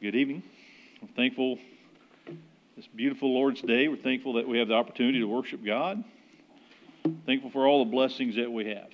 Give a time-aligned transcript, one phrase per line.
[0.00, 0.42] Good evening.
[1.02, 1.58] I'm thankful
[2.74, 3.86] this beautiful Lord's Day.
[3.86, 6.02] We're thankful that we have the opportunity to worship God.
[7.26, 8.88] Thankful for all the blessings that we have.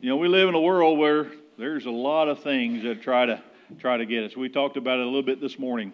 [0.00, 3.26] You know, we live in a world where there's a lot of things that try
[3.26, 3.40] to
[3.78, 4.36] try to get us.
[4.36, 5.92] We talked about it a little bit this morning.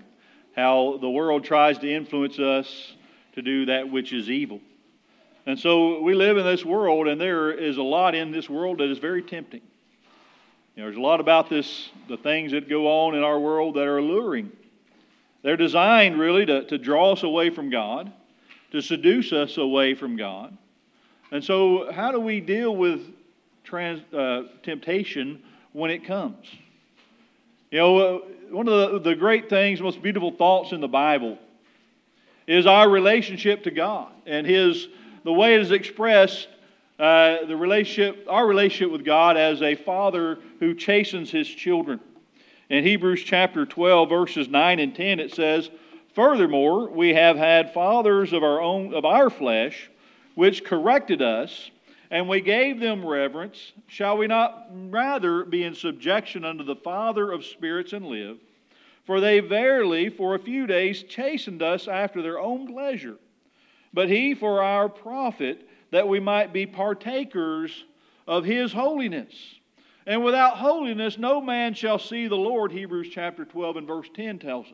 [0.56, 2.94] How the world tries to influence us
[3.34, 4.62] to do that which is evil.
[5.44, 8.78] And so we live in this world, and there is a lot in this world
[8.78, 9.60] that is very tempting.
[10.80, 13.86] Know, there's a lot about this, the things that go on in our world that
[13.86, 14.50] are alluring.
[15.42, 18.10] They're designed really to, to draw us away from God,
[18.72, 20.56] to seduce us away from God.
[21.32, 23.02] And so, how do we deal with
[23.62, 25.42] trans, uh, temptation
[25.74, 26.46] when it comes?
[27.70, 28.18] You know, uh,
[28.48, 31.36] one of the, the great things, most beautiful thoughts in the Bible
[32.46, 34.88] is our relationship to God and His
[35.24, 36.48] the way it is expressed
[37.00, 41.98] uh, the relationship, our relationship with God as a father who chastens his children.
[42.68, 45.70] In Hebrews chapter 12, verses 9 and 10, it says,
[46.14, 49.90] Furthermore, we have had fathers of our own of our flesh,
[50.34, 51.70] which corrected us,
[52.10, 53.72] and we gave them reverence.
[53.86, 58.36] Shall we not rather be in subjection unto the Father of spirits and live?
[59.06, 63.16] For they verily for a few days chastened us after their own pleasure.
[63.94, 67.84] But he for our profit that we might be partakers
[68.26, 69.34] of his holiness.
[70.06, 74.38] And without holiness, no man shall see the Lord, Hebrews chapter 12 and verse 10
[74.38, 74.72] tells us.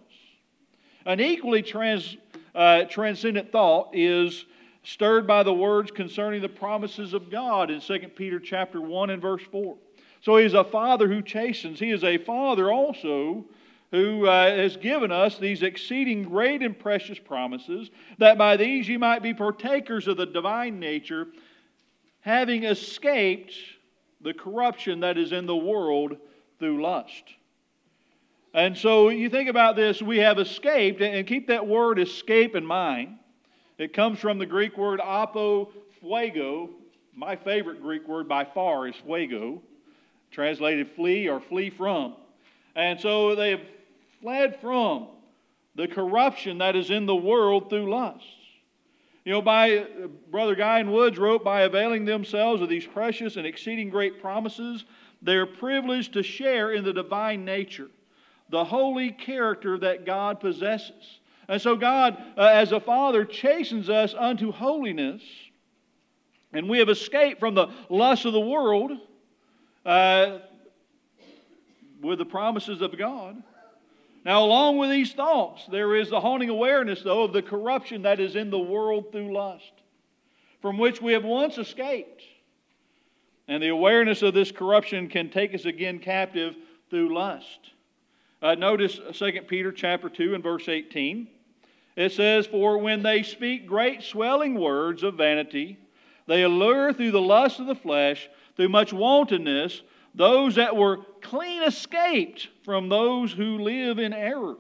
[1.05, 2.17] An equally trans,
[2.55, 4.45] uh, transcendent thought is
[4.83, 9.21] stirred by the words concerning the promises of God in 2 Peter chapter 1 and
[9.21, 9.77] verse 4.
[10.21, 11.79] So he is a father who chastens.
[11.79, 13.45] He is a father also
[13.91, 18.99] who uh, has given us these exceeding great and precious promises, that by these you
[18.99, 21.29] might be partakers of the divine nature,
[22.21, 23.55] having escaped
[24.21, 26.17] the corruption that is in the world
[26.59, 27.25] through lust.
[28.55, 32.65] And so you think about this, we have escaped, and keep that word escape in
[32.65, 33.19] mind.
[33.79, 36.71] It comes from the Greek word apo fuego.
[37.15, 39.61] My favorite Greek word by far is pheugō,
[40.31, 42.17] translated flee or flee from.
[42.75, 43.61] And so they have
[44.21, 45.09] fled from
[45.75, 48.25] the corruption that is in the world through lust.
[49.25, 49.85] You know, by
[50.31, 50.93] Brother Guy N.
[50.93, 54.85] Woods wrote, by availing themselves of these precious and exceeding great promises,
[55.21, 57.89] they are privileged to share in the divine nature,
[58.51, 61.19] the holy character that God possesses.
[61.49, 65.23] And so, God, uh, as a Father, chastens us unto holiness,
[66.53, 68.93] and we have escaped from the lust of the world
[69.85, 70.39] uh,
[72.01, 73.43] with the promises of God.
[74.27, 78.19] Now, along with these thoughts, there is the haunting awareness, though, of the corruption that
[78.19, 79.71] is in the world through lust,
[80.61, 82.25] from which we have once escaped.
[83.47, 86.57] And the awareness of this corruption can take us again captive
[86.91, 87.71] through lust.
[88.43, 91.29] Uh, notice 2 Peter chapter 2 and verse 18.
[91.95, 95.79] It says, For when they speak great swelling words of vanity,
[96.27, 99.83] they allure through the lust of the flesh, through much wantonness,
[100.17, 104.57] those that were clean escaped from those who live in error.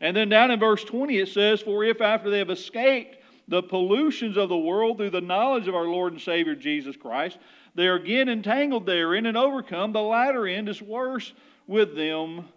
[0.00, 3.18] And then down in verse 20 it says, For if after they have escaped
[3.48, 7.38] the pollutions of the world through the knowledge of our Lord and Savior Jesus Christ,
[7.74, 11.32] they are again entangled therein and overcome, the latter end is worse
[11.66, 12.48] with them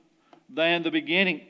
[0.49, 1.41] than the beginning.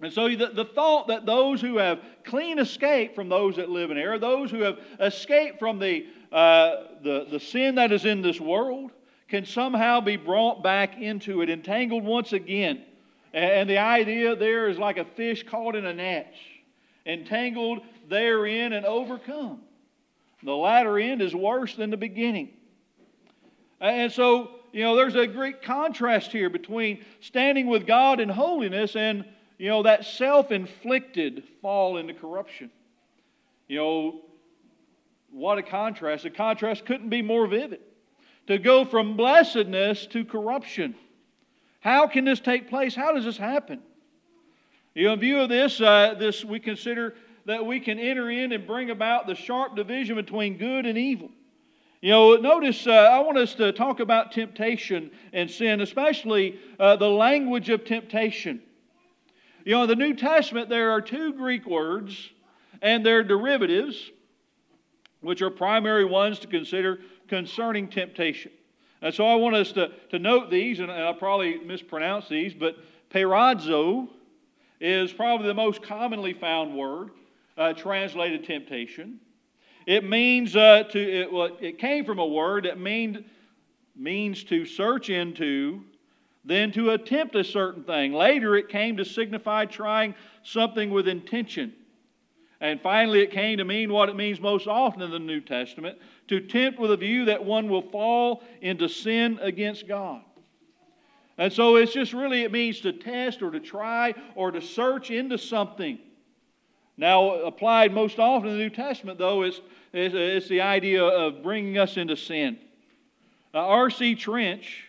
[0.00, 3.90] And so the, the thought that those who have clean escaped from those that live
[3.90, 8.20] in error, those who have escaped from the, uh, the, the sin that is in
[8.20, 8.90] this world,
[9.32, 12.82] can somehow be brought back into it, entangled once again.
[13.32, 16.34] And the idea there is like a fish caught in a net,
[17.06, 19.62] entangled therein and overcome.
[20.42, 22.50] The latter end is worse than the beginning.
[23.80, 28.96] And so, you know, there's a great contrast here between standing with God in holiness
[28.96, 29.24] and,
[29.56, 32.70] you know, that self inflicted fall into corruption.
[33.66, 34.20] You know,
[35.30, 36.24] what a contrast.
[36.24, 37.80] The contrast couldn't be more vivid
[38.46, 40.94] to go from blessedness to corruption.
[41.80, 42.94] How can this take place?
[42.94, 43.80] How does this happen?
[44.94, 47.14] You know, in view of this, uh, this we consider
[47.46, 51.30] that we can enter in and bring about the sharp division between good and evil.
[52.00, 56.96] You know, notice uh, I want us to talk about temptation and sin, especially uh,
[56.96, 58.60] the language of temptation.
[59.64, 62.30] You know, in the New Testament, there are two Greek words
[62.80, 64.10] and their derivatives,
[65.20, 66.98] which are primary ones to consider
[67.32, 68.52] concerning temptation.
[69.00, 72.76] And so I want us to, to note these, and I'll probably mispronounce these, but
[73.10, 74.06] peirazo
[74.82, 77.08] is probably the most commonly found word
[77.56, 79.18] uh, translated temptation.
[79.86, 83.24] It means uh, to, it, well, it came from a word that means
[83.96, 85.80] means to search into,
[86.44, 88.12] then to attempt a certain thing.
[88.12, 91.72] Later, it came to signify trying something with intention.
[92.60, 95.98] And finally, it came to mean what it means most often in the New Testament
[96.28, 100.22] to tempt with a view that one will fall into sin against God.
[101.38, 105.10] And so it's just really, it means to test or to try or to search
[105.10, 105.98] into something.
[106.96, 109.60] Now, applied most often in the New Testament, though, it's,
[109.92, 112.58] it's, it's the idea of bringing us into sin.
[113.54, 114.14] Uh, R.C.
[114.14, 114.84] Trench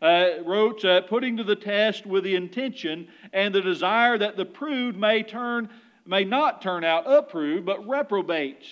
[0.00, 4.44] uh, wrote, uh, putting to the test with the intention and the desire that the
[4.44, 5.68] proved may turn,
[6.06, 8.66] may not turn out approved, but reprobates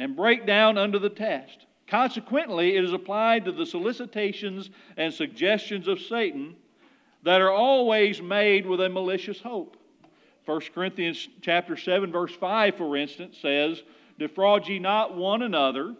[0.00, 1.66] and break down under the test.
[1.86, 6.56] Consequently, it is applied to the solicitations and suggestions of Satan
[7.22, 9.76] that are always made with a malicious hope.
[10.46, 13.82] 1 Corinthians chapter 7 verse 5 for instance says,
[14.18, 15.94] "Defraud ye not one another,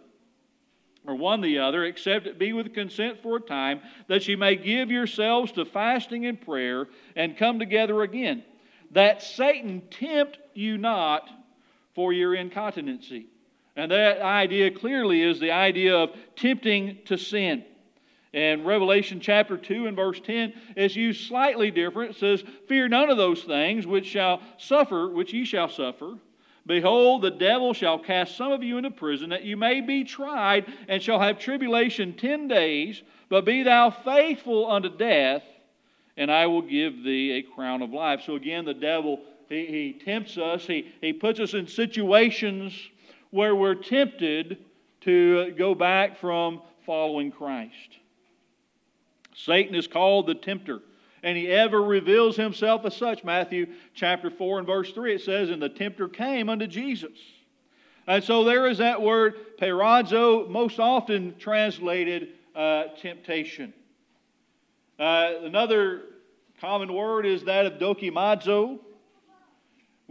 [1.05, 4.55] or one the other, except it be with consent for a time, that ye may
[4.55, 8.43] give yourselves to fasting and prayer and come together again,
[8.89, 11.29] that Satan tempt you not
[11.93, 13.27] for your incontinency."
[13.75, 17.63] And that idea clearly is the idea of tempting to sin.
[18.33, 22.11] And Revelation chapter 2 and verse 10 is used slightly different.
[22.11, 26.15] It says, Fear none of those things which shall suffer, which ye shall suffer.
[26.65, 30.71] Behold, the devil shall cast some of you into prison, that you may be tried,
[30.87, 33.01] and shall have tribulation ten days.
[33.29, 35.43] But be thou faithful unto death,
[36.15, 38.21] and I will give thee a crown of life.
[38.25, 42.73] So again, the devil, he, he tempts us, he, he puts us in situations
[43.31, 44.57] where we're tempted
[45.01, 47.97] to go back from following Christ.
[49.33, 50.79] Satan is called the tempter,
[51.23, 53.23] and he ever reveals himself as such.
[53.23, 57.17] Matthew chapter 4 and verse 3, it says, And the tempter came unto Jesus.
[58.07, 63.73] And so there is that word, peirazo, most often translated uh, temptation.
[64.99, 66.01] Uh, another
[66.59, 68.79] common word is that of dokimazo,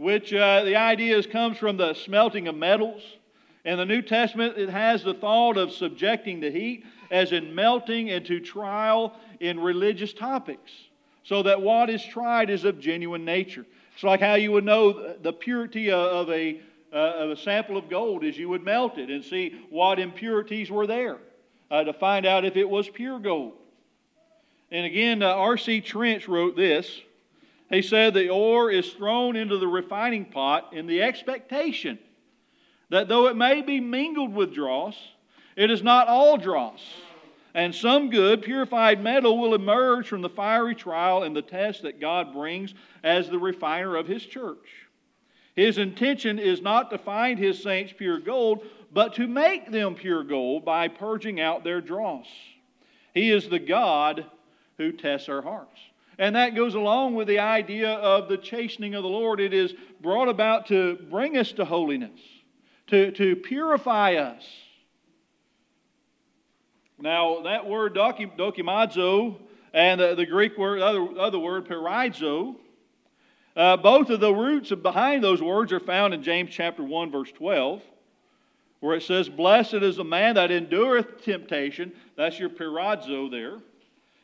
[0.01, 3.03] which uh, the idea is, comes from the smelting of metals.
[3.63, 8.07] In the New Testament, it has the thought of subjecting to heat, as in melting
[8.07, 10.71] into trial in religious topics,
[11.23, 13.63] so that what is tried is of genuine nature.
[13.93, 16.59] It's like how you would know the purity of a,
[16.91, 20.71] uh, of a sample of gold is you would melt it and see what impurities
[20.71, 21.19] were there
[21.69, 23.53] uh, to find out if it was pure gold.
[24.71, 25.81] And again, uh, R.C.
[25.81, 27.01] Trench wrote this.
[27.71, 31.97] He said, The ore is thrown into the refining pot in the expectation
[32.89, 34.95] that though it may be mingled with dross,
[35.55, 36.81] it is not all dross.
[37.53, 41.99] And some good, purified metal will emerge from the fiery trial and the test that
[41.99, 42.73] God brings
[43.03, 44.87] as the refiner of His church.
[45.55, 50.23] His intention is not to find His saints pure gold, but to make them pure
[50.23, 52.27] gold by purging out their dross.
[53.13, 54.25] He is the God
[54.77, 55.79] who tests our hearts.
[56.17, 59.39] And that goes along with the idea of the chastening of the Lord.
[59.39, 62.19] It is brought about to bring us to holiness
[62.91, 64.43] to, to purify us.
[66.99, 69.37] Now, that word dokimazo
[69.73, 72.55] and the, Greek word, other, other word, peirazo,
[73.55, 77.31] uh, both of the roots behind those words are found in James chapter 1, verse
[77.31, 77.81] 12,
[78.81, 81.93] where it says, Blessed is the man that endureth temptation.
[82.17, 83.57] That's your peirazo there.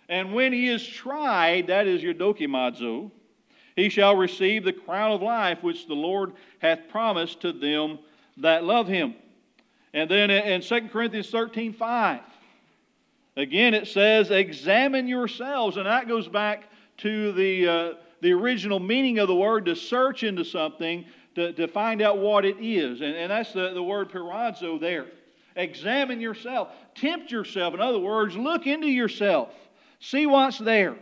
[0.10, 3.12] And when he is tried, that is your dokimazo,
[3.76, 8.00] he shall receive the crown of life which the Lord hath promised to them
[8.38, 9.16] that love him.
[9.94, 12.22] And then in 2 Corinthians 13 5,
[13.36, 15.78] again it says, Examine yourselves.
[15.78, 20.24] And that goes back to the, uh, the original meaning of the word to search
[20.24, 21.06] into something
[21.36, 23.02] to, to find out what it is.
[23.02, 25.06] And, and that's the, the word peirazo there.
[25.56, 27.74] Examine yourself, tempt yourself.
[27.74, 29.50] In other words, look into yourself,
[30.00, 30.96] see what's there.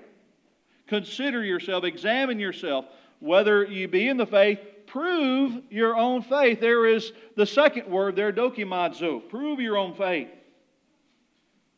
[0.88, 2.86] Consider yourself, examine yourself,
[3.20, 4.60] whether you be in the faith
[4.96, 6.62] prove your own faith.
[6.62, 9.28] There is the second word there, dokimazo.
[9.30, 10.30] Prove your own faith.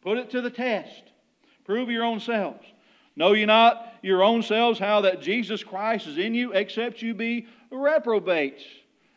[0.02, 1.04] Put it to the test.
[1.66, 2.64] Prove your own selves.
[3.16, 7.16] Know ye not your own selves how that Jesus Christ is in you, except you
[7.16, 8.64] be reprobates.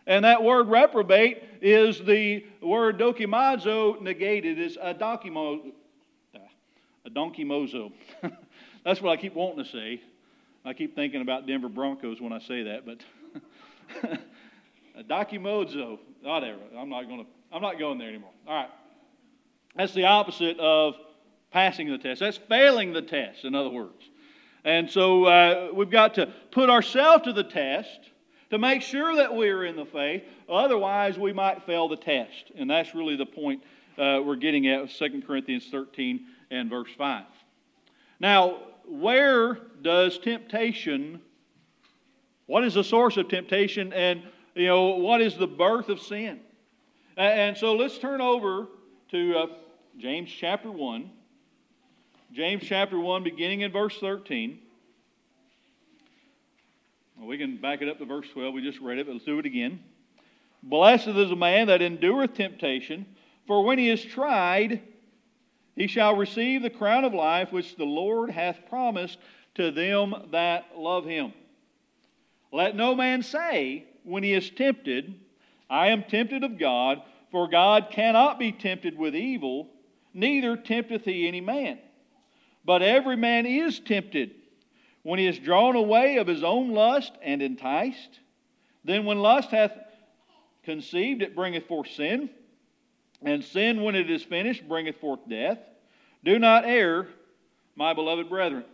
[0.06, 4.58] And that word reprobate is the word dokimazo negated.
[4.58, 5.72] It's a donkimozo.
[7.04, 7.92] A donkey mozo.
[8.84, 10.02] That's what I keep wanting to say.
[10.64, 13.00] I keep thinking about Denver Broncos when I say that, but
[14.98, 16.58] a documozo, whatever.
[16.76, 17.30] I'm not going to.
[17.52, 18.30] I'm not going there anymore.
[18.46, 18.70] All right.
[19.74, 20.94] That's the opposite of
[21.50, 22.20] passing the test.
[22.20, 24.08] That's failing the test, in other words.
[24.64, 27.98] And so uh, we've got to put ourselves to the test
[28.50, 30.22] to make sure that we're in the faith.
[30.48, 32.52] Otherwise, we might fail the test.
[32.56, 33.62] And that's really the point
[33.96, 37.24] uh, we're getting at with 2 Corinthians 13 and verse 5.
[38.18, 41.20] Now, where does temptation,
[42.46, 44.22] what is the source of temptation, and
[44.54, 46.40] you know, what is the birth of sin?
[47.16, 48.66] And so let's turn over
[49.10, 49.46] to uh,
[49.98, 51.10] James chapter 1.
[52.32, 54.58] James chapter 1, beginning in verse 13.
[57.16, 58.54] Well, we can back it up to verse 12.
[58.54, 59.80] We just read it, but let's do it again.
[60.62, 63.06] Blessed is a man that endureth temptation,
[63.46, 64.80] for when he is tried,
[65.80, 69.16] he shall receive the crown of life which the Lord hath promised
[69.54, 71.32] to them that love him.
[72.52, 75.14] Let no man say, when he is tempted,
[75.70, 79.70] I am tempted of God, for God cannot be tempted with evil,
[80.12, 81.78] neither tempteth he any man.
[82.62, 84.32] But every man is tempted
[85.02, 88.20] when he is drawn away of his own lust and enticed.
[88.84, 89.72] Then when lust hath
[90.62, 92.28] conceived, it bringeth forth sin.
[93.22, 95.58] And sin, when it is finished, bringeth forth death.
[96.24, 97.08] Do not err,
[97.76, 98.64] my beloved brethren.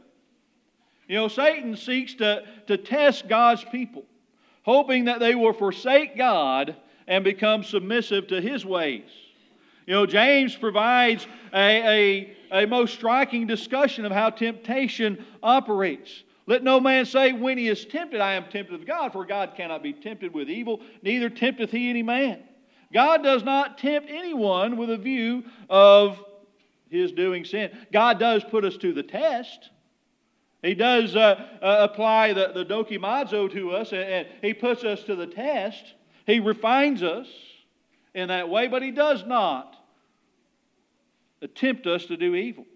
[1.09, 4.05] You know, Satan seeks to, to test God's people,
[4.65, 6.75] hoping that they will forsake God
[7.07, 9.09] and become submissive to his ways.
[9.87, 16.25] You know, James provides a, a, a most striking discussion of how temptation operates.
[16.47, 19.55] Let no man say, when he is tempted, I am tempted of God, for God
[19.57, 22.41] cannot be tempted with evil, neither tempteth he any man.
[22.93, 26.19] God does not tempt anyone with a view of
[26.91, 27.71] his doing sin.
[27.93, 29.71] God does put us to the test.
[30.63, 35.03] He does uh, uh, apply the, the dokimazo to us, and, and he puts us
[35.05, 35.95] to the test.
[36.27, 37.29] He refines us
[38.15, 39.77] in that way, but he does not
[41.55, 42.67] tempt us to do evil.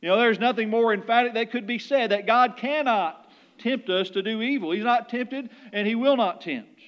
[0.00, 4.10] You know, there's nothing more emphatic that could be said that God cannot tempt us
[4.10, 4.72] to do evil.
[4.72, 6.80] He's not tempted, and he will not tempt.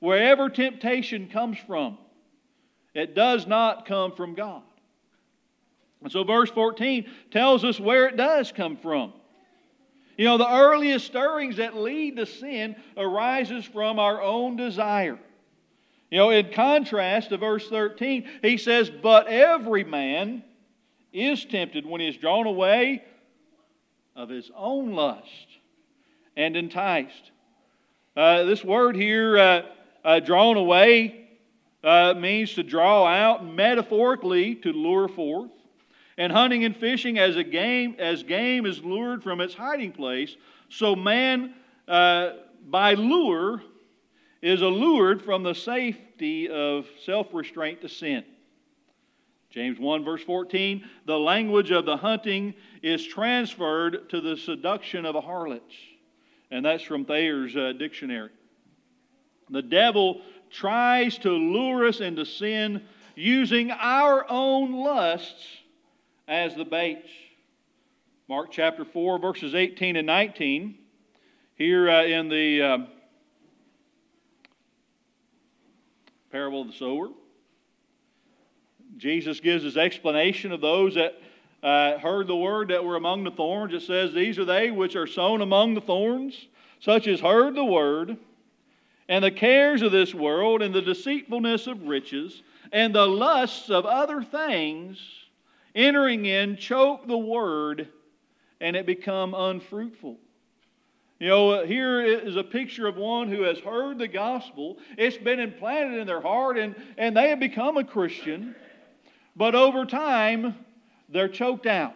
[0.00, 1.98] Wherever temptation comes from,
[2.94, 4.62] it does not come from God.
[6.02, 9.12] And so verse 14 tells us where it does come from.
[10.16, 15.18] You know, the earliest stirrings that lead to sin arises from our own desire.
[16.10, 20.44] You know, in contrast to verse 13, he says, But every man
[21.12, 23.02] is tempted when he is drawn away
[24.14, 25.46] of his own lust
[26.36, 27.30] and enticed.
[28.14, 29.62] Uh, this word here, uh,
[30.04, 31.28] uh, drawn away,
[31.82, 35.50] uh, means to draw out, metaphorically, to lure forth.
[36.18, 40.36] And hunting and fishing as a game, as game is lured from its hiding place,
[40.68, 41.54] so man
[41.88, 42.30] uh,
[42.68, 43.62] by lure
[44.42, 48.24] is allured from the safety of self restraint to sin.
[49.50, 55.14] James 1, verse 14 the language of the hunting is transferred to the seduction of
[55.14, 55.60] a harlot.
[56.50, 58.30] And that's from Thayer's uh, dictionary.
[59.50, 62.82] The devil tries to lure us into sin
[63.14, 65.46] using our own lusts
[66.32, 67.10] as the baits.
[68.26, 70.78] Mark chapter 4, verses 18 and 19.
[71.56, 72.78] Here uh, in the uh,
[76.30, 77.10] parable of the sower,
[78.96, 81.20] Jesus gives his explanation of those that
[81.62, 83.74] uh, heard the word that were among the thorns.
[83.74, 86.46] It says, These are they which are sown among the thorns,
[86.80, 88.16] such as heard the word,
[89.06, 93.84] and the cares of this world, and the deceitfulness of riches, and the lusts of
[93.84, 94.98] other things
[95.74, 97.88] entering in choke the word
[98.60, 100.18] and it become unfruitful.
[101.18, 104.78] You know, here is a picture of one who has heard the gospel.
[104.98, 108.56] It's been implanted in their heart, and, and they have become a Christian.
[109.36, 110.56] But over time,
[111.08, 111.94] they're choked out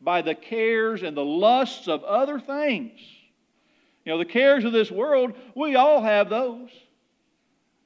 [0.00, 3.00] by the cares and the lusts of other things.
[4.04, 6.70] You know, the cares of this world, we all have those.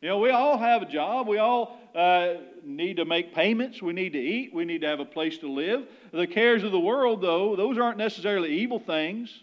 [0.02, 1.28] You know, we all have a job.
[1.28, 2.34] We all uh,
[2.64, 3.82] need to make payments.
[3.82, 4.54] We need to eat.
[4.54, 5.86] We need to have a place to live.
[6.12, 9.42] The cares of the world, though, those aren't necessarily evil things.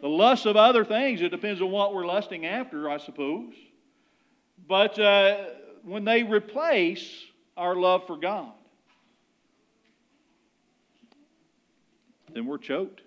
[0.00, 3.54] The lusts of other things, it depends on what we're lusting after, I suppose.
[4.68, 5.44] But uh,
[5.84, 7.24] when they replace
[7.56, 8.52] our love for God,
[12.32, 13.00] then we're choked,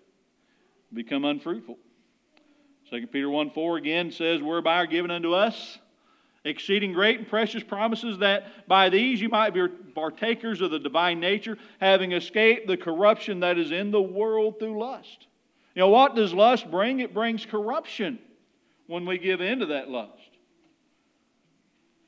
[0.93, 1.77] become unfruitful.
[2.89, 5.77] 2 Peter 1 4 again says, Whereby are given unto us
[6.45, 11.19] exceeding great and precious promises, that by these you might be partakers of the divine
[11.19, 15.27] nature, having escaped the corruption that is in the world through lust.
[15.75, 16.99] You know, what does lust bring?
[16.99, 18.19] It brings corruption
[18.87, 20.13] when we give in to that lust.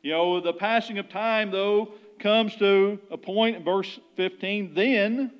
[0.01, 4.73] You know, the passing of time, though, comes to a point in verse 15.
[4.73, 5.31] Then,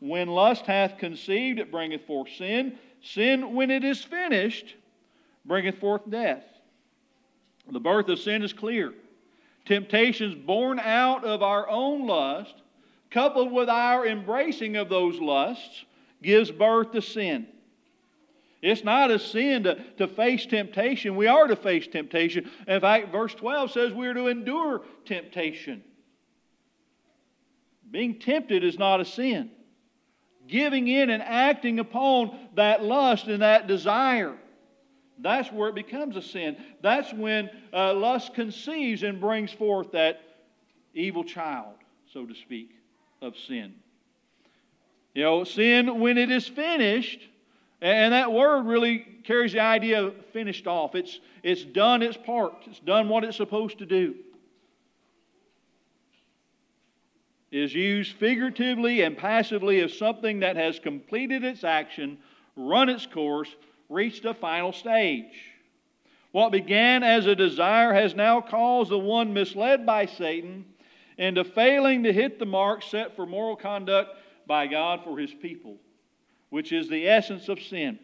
[0.00, 2.78] when lust hath conceived, it bringeth forth sin.
[3.02, 4.74] Sin, when it is finished,
[5.44, 6.44] bringeth forth death.
[7.70, 8.92] The birth of sin is clear.
[9.64, 12.54] Temptations born out of our own lust,
[13.10, 15.84] coupled with our embracing of those lusts,
[16.22, 17.46] gives birth to sin.
[18.62, 21.16] It's not a sin to, to face temptation.
[21.16, 22.50] We are to face temptation.
[22.68, 25.82] In fact, verse 12 says we're to endure temptation.
[27.90, 29.50] Being tempted is not a sin.
[30.46, 34.36] Giving in and acting upon that lust and that desire,
[35.22, 36.56] that's where it becomes a sin.
[36.82, 40.20] That's when uh, lust conceives and brings forth that
[40.94, 41.74] evil child,
[42.12, 42.70] so to speak,
[43.22, 43.74] of sin.
[45.14, 47.20] You know, sin, when it is finished,
[47.80, 50.94] and that word really carries the idea of finished off.
[50.94, 54.14] It's, it's done its part, it's done what it's supposed to do.
[57.50, 62.18] It is used figuratively and passively as something that has completed its action,
[62.54, 63.48] run its course,
[63.90, 65.34] reached a final stage.
[66.32, 70.64] What began as a desire has now caused the one misled by Satan
[71.18, 74.16] into failing to hit the mark set for moral conduct
[74.46, 75.76] by God for his people
[76.50, 77.98] which is the essence of sin.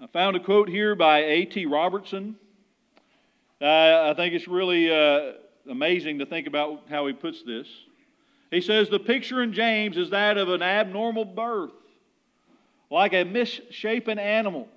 [0.00, 1.66] I found a quote here by A.T.
[1.66, 2.36] Robertson.
[3.60, 5.32] Uh, I think it's really uh,
[5.68, 7.66] amazing to think about how he puts this.
[8.50, 11.72] He says, The picture in James is that of an abnormal birth,
[12.90, 14.68] like a misshapen animal.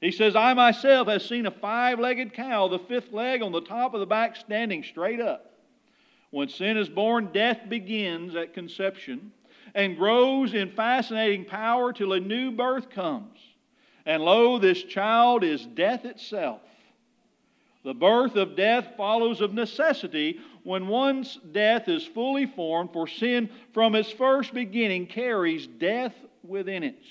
[0.00, 3.62] He says, I myself have seen a five legged cow, the fifth leg on the
[3.62, 5.52] top of the back standing straight up.
[6.30, 9.32] When sin is born, death begins at conception
[9.74, 13.38] and grows in fascinating power till a new birth comes.
[14.04, 16.60] And lo, this child is death itself.
[17.84, 23.50] The birth of death follows of necessity when one's death is fully formed, for sin
[23.72, 26.14] from its first beginning carries death
[26.44, 27.02] within it.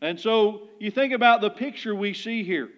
[0.00, 2.70] And so you think about the picture we see here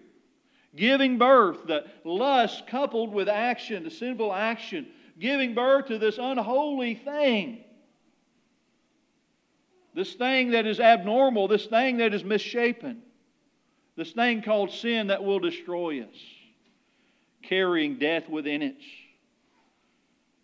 [0.77, 4.89] giving birth, the lust coupled with action, the sinful action,
[5.19, 7.65] giving birth to this unholy thing.
[9.95, 13.03] This thing that is abnormal, this thing that is misshapen,
[13.97, 16.17] this thing called sin that will destroy us,
[17.43, 18.77] carrying death within it.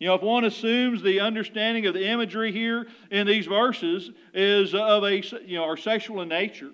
[0.00, 4.74] You know, if one assumes the understanding of the imagery here in these verses is
[4.74, 6.70] of a, you know, are sexual in nature,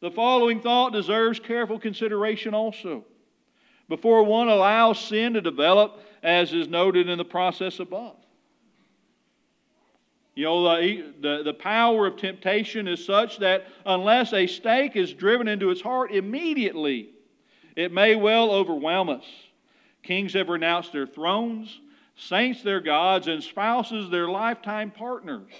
[0.00, 3.04] the following thought deserves careful consideration also.
[3.88, 8.16] Before one allows sin to develop, as is noted in the process above.
[10.36, 15.12] You know, the, the, the power of temptation is such that unless a stake is
[15.12, 17.08] driven into its heart immediately,
[17.74, 19.24] it may well overwhelm us.
[20.04, 21.80] Kings have renounced their thrones,
[22.16, 25.52] saints their gods, and spouses their lifetime partners.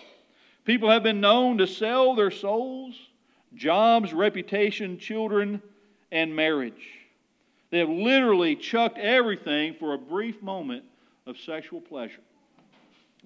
[0.64, 2.94] People have been known to sell their souls,
[3.54, 5.62] jobs, reputation, children,
[6.10, 6.88] and marriage.
[7.70, 10.84] They have literally chucked everything for a brief moment
[11.26, 12.20] of sexual pleasure.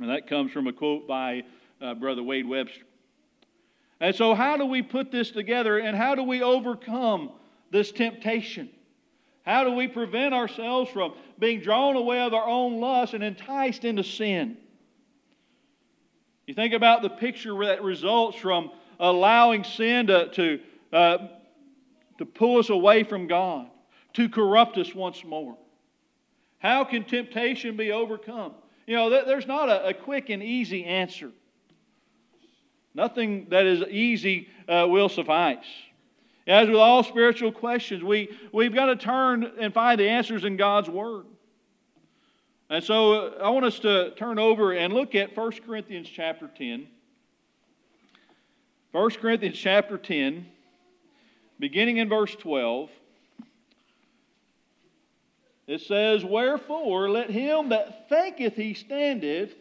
[0.00, 1.44] And that comes from a quote by
[1.80, 2.84] uh, Brother Wade Webster.
[4.00, 7.30] And so, how do we put this together and how do we overcome
[7.70, 8.70] this temptation?
[9.44, 13.84] How do we prevent ourselves from being drawn away of our own lust and enticed
[13.84, 14.56] into sin?
[16.46, 20.60] You think about the picture that results from allowing sin to, to,
[20.92, 21.18] uh,
[22.18, 23.68] to pull us away from God,
[24.14, 25.56] to corrupt us once more.
[26.58, 28.54] How can temptation be overcome?
[28.86, 31.30] You know, there's not a, a quick and easy answer.
[32.94, 35.64] Nothing that is easy uh, will suffice.
[36.46, 40.56] As with all spiritual questions, we, we've got to turn and find the answers in
[40.56, 41.26] God's Word.
[42.70, 46.48] And so uh, I want us to turn over and look at 1 Corinthians chapter
[46.48, 46.86] 10.
[48.92, 50.46] 1 Corinthians chapter 10,
[51.58, 52.90] beginning in verse 12.
[55.66, 59.54] It says, Wherefore let him that thinketh he standeth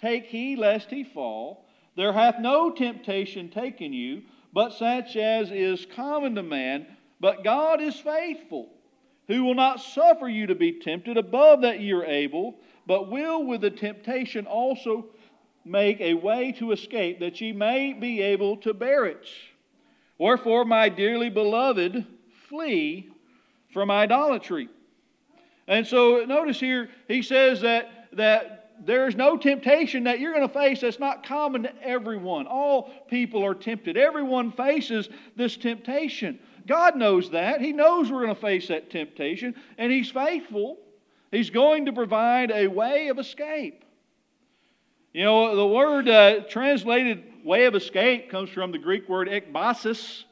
[0.00, 1.66] take heed lest he fall.
[1.96, 4.22] There hath no temptation taken you,
[4.54, 6.86] but such as is common to man.
[7.20, 8.70] But God is faithful,
[9.26, 13.44] who will not suffer you to be tempted above that ye are able, but will
[13.44, 15.06] with the temptation also
[15.64, 19.26] make a way to escape, that ye may be able to bear it.
[20.18, 22.06] Wherefore, my dearly beloved,
[22.48, 23.10] flee
[23.72, 24.68] from idolatry.
[25.66, 28.53] And so notice here, he says that, that
[28.86, 32.46] there's no temptation that you're going to face that's not common to everyone.
[32.46, 33.96] All people are tempted.
[33.96, 36.38] Everyone faces this temptation.
[36.66, 37.60] God knows that.
[37.60, 40.78] He knows we're going to face that temptation, and He's faithful.
[41.30, 43.84] He's going to provide a way of escape.
[45.12, 50.24] You know, the word uh, translated way of escape comes from the Greek word ekbasis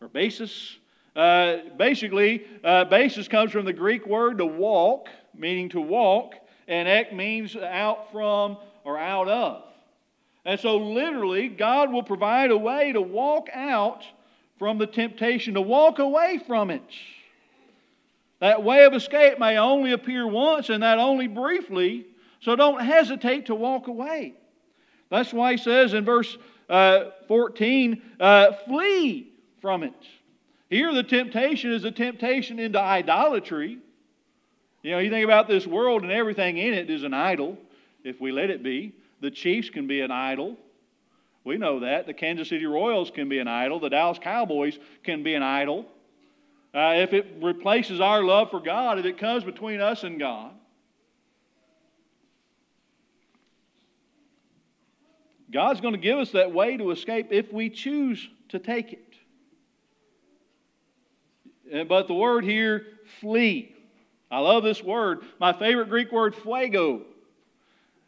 [0.00, 0.76] or basis.
[1.14, 6.34] Uh, basically, uh, basis comes from the Greek word to walk, meaning to walk,
[6.70, 9.64] and ek means out from or out of.
[10.46, 14.04] And so, literally, God will provide a way to walk out
[14.58, 16.82] from the temptation, to walk away from it.
[18.38, 22.06] That way of escape may only appear once and that only briefly,
[22.40, 24.32] so don't hesitate to walk away.
[25.10, 26.38] That's why he says in verse
[26.70, 29.30] uh, 14, uh, flee
[29.60, 29.92] from it.
[30.70, 33.78] Here, the temptation is a temptation into idolatry.
[34.82, 37.58] You know, you think about this world and everything in it is an idol,
[38.02, 38.94] if we let it be.
[39.20, 40.56] The Chiefs can be an idol.
[41.44, 42.06] We know that.
[42.06, 43.80] The Kansas City Royals can be an idol.
[43.80, 45.86] The Dallas Cowboys can be an idol.
[46.72, 50.52] Uh, if it replaces our love for God, if it comes between us and God,
[55.50, 59.16] God's going to give us that way to escape if we choose to take it.
[61.88, 62.86] But the word here,
[63.20, 63.74] flee.
[64.30, 65.20] I love this word.
[65.38, 67.02] My favorite Greek word, pheugō.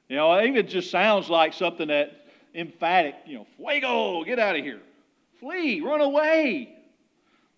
[0.09, 4.39] You know, I think it just sounds like something that emphatic, you know, pheugō, get
[4.39, 4.81] out of here.
[5.41, 6.77] Flee, run away.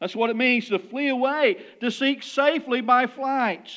[0.00, 3.70] That's what it means to flee away, to seek safely by flight,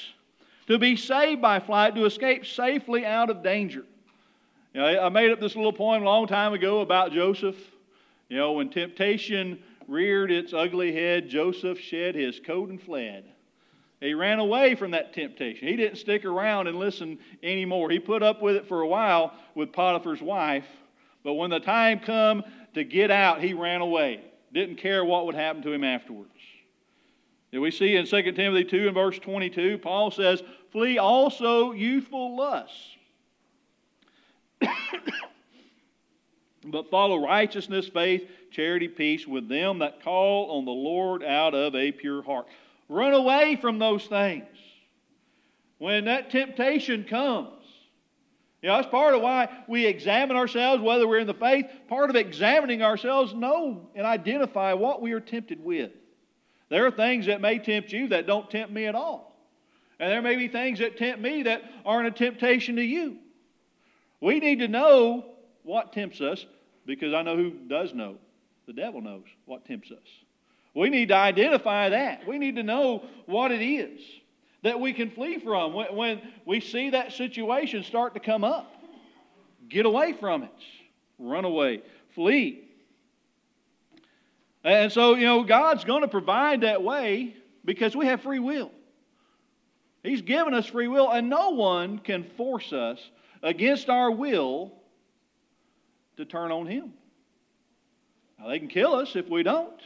[0.67, 3.84] to be saved by flight, to escape safely out of danger.
[4.73, 7.58] You know, I made up this little poem a long time ago about Joseph.
[8.30, 13.26] You know, when temptation reared its ugly head, Joseph shed his coat and fled.
[14.00, 15.68] He ran away from that temptation.
[15.68, 17.90] He didn't stick around and listen anymore.
[17.90, 20.68] He put up with it for a while with Potiphar's wife,
[21.24, 22.44] but when the time come
[22.76, 24.22] to get out, he ran away
[24.54, 26.32] didn't care what would happen to him afterwards.
[27.52, 32.36] And we see in 2 Timothy 2 and verse 22, Paul says, Flee also youthful
[32.36, 32.96] lusts.
[36.66, 41.76] but follow righteousness, faith, charity, peace with them that call on the Lord out of
[41.76, 42.48] a pure heart.
[42.89, 44.45] Run away from those things.
[45.78, 47.50] When that temptation comes,
[48.62, 51.67] you know, that's part of why we examine ourselves, whether we're in the faith.
[51.88, 55.91] Part of examining ourselves, know and identify what we are tempted with.
[56.69, 59.36] There are things that may tempt you that don't tempt me at all.
[60.00, 63.17] And there may be things that tempt me that aren't a temptation to you.
[64.21, 65.26] We need to know
[65.63, 66.45] what tempts us
[66.86, 68.17] because I know who does know.
[68.65, 70.08] The devil knows what tempts us.
[70.78, 72.28] We need to identify that.
[72.28, 74.00] We need to know what it is
[74.62, 75.74] that we can flee from.
[75.74, 78.72] When, when we see that situation start to come up,
[79.68, 80.52] get away from it,
[81.18, 81.82] run away,
[82.13, 82.63] flee.
[84.63, 87.36] And so, you know, God's going to provide that way
[87.66, 88.70] because we have free will.
[90.04, 93.00] He's given us free will, and no one can force us
[93.42, 94.74] against our will
[96.18, 96.94] to turn on Him.
[98.38, 99.82] Now, they can kill us if we don't.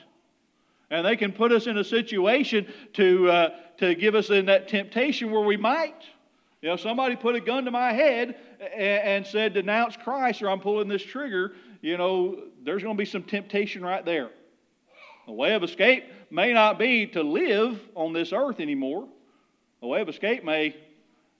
[0.91, 4.67] And they can put us in a situation to, uh, to give us in that
[4.67, 6.04] temptation where we might.
[6.62, 10.49] You know, somebody put a gun to my head and, and said, denounce Christ or
[10.49, 14.30] I'm pulling this trigger, you know, there's going to be some temptation right there.
[15.27, 19.08] A way of escape may not be to live on this earth anymore.
[19.82, 20.75] A way of escape may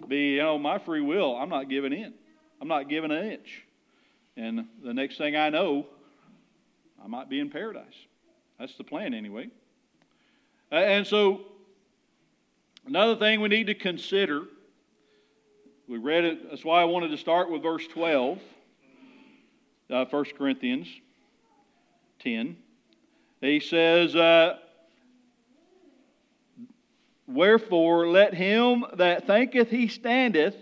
[0.08, 1.36] be, you know, my free will.
[1.36, 2.14] I'm not giving in.
[2.62, 3.64] I'm not giving an inch.
[4.38, 5.88] And the next thing I know,
[7.04, 7.86] I might be in paradise.
[8.62, 9.50] That's the plan, anyway.
[10.70, 11.42] And so,
[12.86, 14.44] another thing we need to consider,
[15.88, 18.38] we read it, that's why I wanted to start with verse 12,
[19.90, 20.88] uh, 1 Corinthians
[22.20, 22.56] 10.
[23.42, 24.58] He says, uh,
[27.26, 30.56] Wherefore, let him that thinketh he standeth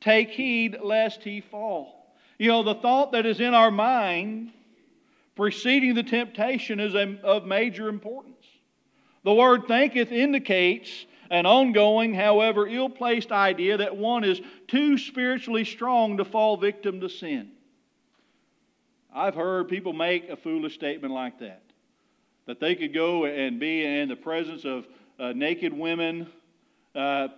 [0.00, 2.06] take heed lest he fall.
[2.38, 4.52] You know, the thought that is in our mind
[5.34, 8.46] preceding the temptation is of major importance.
[9.24, 15.64] The word thinketh indicates an ongoing, however ill placed idea that one is too spiritually
[15.64, 17.52] strong to fall victim to sin.
[19.14, 21.62] I've heard people make a foolish statement like that
[22.46, 24.84] that they could go and be in the presence of
[25.20, 26.26] uh, naked women,
[26.92, 27.28] uh,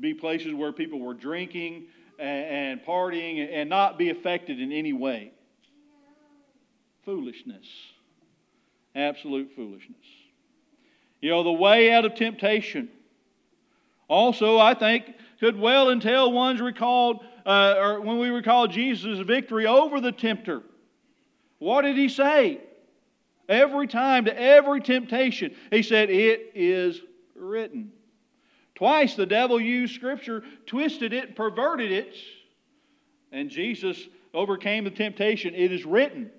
[0.00, 1.86] be places where people were drinking
[2.18, 5.30] and, and partying, and not be affected in any way
[7.08, 7.64] foolishness.
[8.94, 9.96] Absolute foolishness.
[11.22, 12.90] You know, the way out of temptation
[14.08, 15.06] also, I think,
[15.40, 20.60] could well entail one's recalled, uh, or when we recall Jesus' victory over the tempter.
[21.60, 22.60] What did he say?
[23.48, 27.00] Every time to every temptation, he said, It is
[27.34, 27.90] written.
[28.74, 32.14] Twice the devil used Scripture, twisted it, perverted it,
[33.32, 33.98] and Jesus
[34.34, 35.54] overcame the temptation.
[35.54, 36.32] It is written.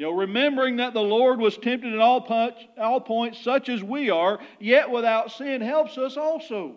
[0.00, 3.84] You know, remembering that the Lord was tempted in all, punch, all points, such as
[3.84, 6.76] we are, yet without sin, helps us also.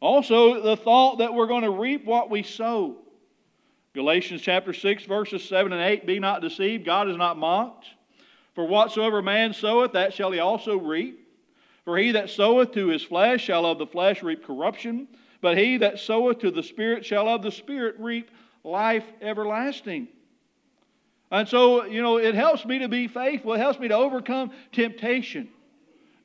[0.00, 2.96] Also, the thought that we're going to reap what we sow.
[3.94, 7.86] Galatians chapter 6, verses 7 and 8 Be not deceived, God is not mocked.
[8.56, 11.28] For whatsoever man soweth, that shall he also reap.
[11.84, 15.06] For he that soweth to his flesh shall of the flesh reap corruption,
[15.40, 18.32] but he that soweth to the Spirit shall of the Spirit reap
[18.64, 20.08] life everlasting.
[21.30, 23.54] And so, you know, it helps me to be faithful.
[23.54, 25.48] It helps me to overcome temptation.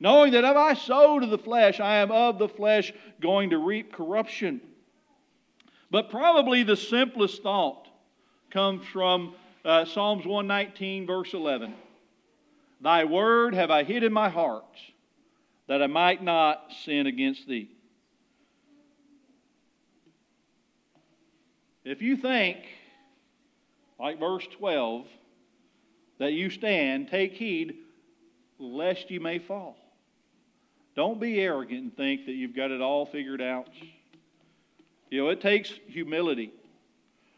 [0.00, 3.58] Knowing that if I sow to the flesh, I am of the flesh going to
[3.58, 4.60] reap corruption.
[5.90, 7.88] But probably the simplest thought
[8.50, 11.74] comes from uh, Psalms 119, verse 11.
[12.80, 14.64] Thy word have I hid in my heart,
[15.66, 17.70] that I might not sin against thee.
[21.88, 22.58] If you think,
[23.98, 25.06] like verse 12,
[26.18, 27.76] that you stand, take heed
[28.58, 29.74] lest you may fall.
[30.94, 33.68] Don't be arrogant and think that you've got it all figured out.
[35.08, 36.52] You know, it takes humility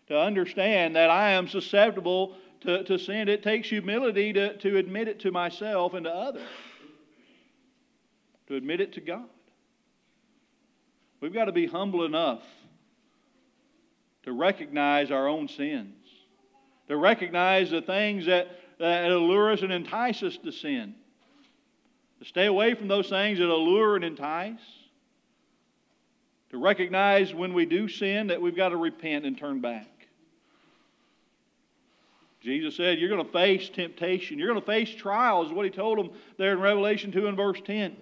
[0.09, 3.29] to understand that I am susceptible to, to sin.
[3.29, 6.49] It takes humility to, to admit it to myself and to others,
[8.49, 9.29] to admit it to God.
[11.21, 12.43] We've got to be humble enough
[14.25, 15.95] to recognize our own sins,
[16.89, 20.95] to recognize the things that, that allure us and entice us to sin,
[22.21, 24.61] to stay away from those things that allure and entice,
[26.51, 29.87] to recognize when we do sin that we've got to repent and turn back.
[32.41, 34.39] Jesus said, You're going to face temptation.
[34.39, 37.37] You're going to face trials, is what he told them there in Revelation 2 and
[37.37, 37.97] verse 10.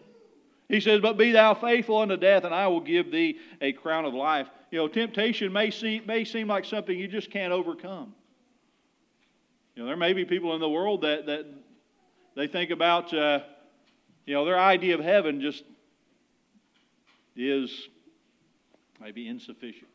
[0.69, 4.05] He says, But be thou faithful unto death, and I will give thee a crown
[4.05, 4.47] of life.
[4.71, 8.15] You know, temptation may seem, may seem like something you just can't overcome.
[9.75, 11.47] You know, there may be people in the world that, that
[12.35, 13.41] they think about, uh,
[14.27, 15.65] you know, their idea of heaven just
[17.37, 17.89] is
[19.01, 19.89] maybe insufficient.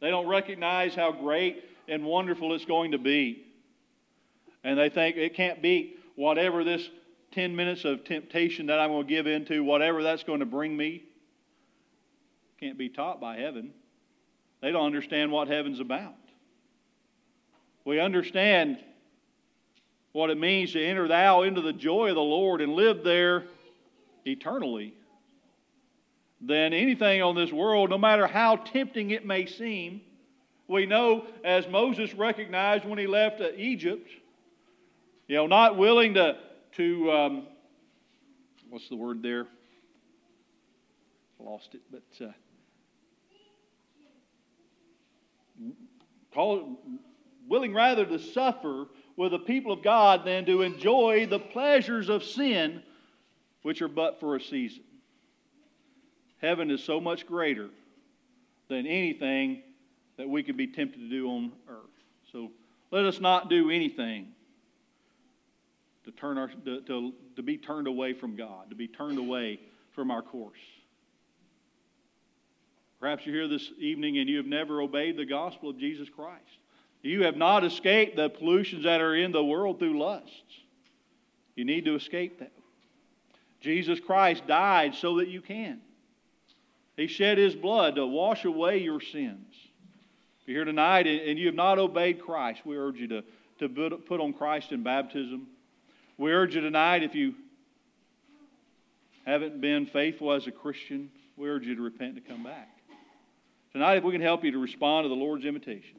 [0.00, 3.46] They don't recognize how great and wonderful it's going to be.
[4.64, 6.88] And they think it can't beat whatever this
[7.32, 10.76] 10 minutes of temptation that I'm going to give into, whatever that's going to bring
[10.76, 11.04] me.
[12.60, 13.72] Can't be taught by heaven.
[14.62, 16.14] They don't understand what heaven's about.
[17.84, 18.78] We understand
[20.12, 23.44] what it means to enter thou into the joy of the Lord and live there
[24.24, 24.94] eternally.
[26.44, 30.00] than anything on this world, no matter how tempting it may seem,
[30.66, 34.08] we know as Moses recognized when he left Egypt,
[35.28, 36.36] you know, not willing to,
[36.72, 37.46] to um,
[38.70, 39.46] what's the word there?
[41.38, 42.32] Lost it, but uh,
[46.34, 46.78] call,
[47.48, 52.24] willing rather to suffer with the people of God than to enjoy the pleasures of
[52.24, 52.82] sin,
[53.62, 54.84] which are but for a season.
[56.40, 57.68] Heaven is so much greater
[58.68, 59.62] than anything
[60.16, 61.78] that we could be tempted to do on earth.
[62.32, 62.50] So
[62.90, 64.28] let us not do anything
[66.04, 69.60] to, turn our, to, to, to be turned away from God, to be turned away
[69.94, 70.58] from our course.
[73.02, 76.44] Perhaps you're here this evening and you have never obeyed the gospel of Jesus Christ.
[77.02, 80.30] You have not escaped the pollutions that are in the world through lusts.
[81.56, 82.52] You need to escape that.
[83.60, 85.80] Jesus Christ died so that you can.
[86.96, 89.52] He shed his blood to wash away your sins.
[90.42, 93.24] If you're here tonight and you have not obeyed Christ, we urge you to,
[93.58, 95.48] to put on Christ in baptism.
[96.18, 97.34] We urge you tonight, if you
[99.26, 102.71] haven't been faithful as a Christian, we urge you to repent and to come back.
[103.72, 105.96] Tonight, if we can help you to respond to the Lord's invitation,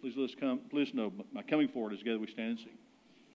[0.00, 2.78] please let us come, please know by coming forward as together we stand and sing.